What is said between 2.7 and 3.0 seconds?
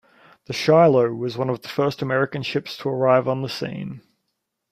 to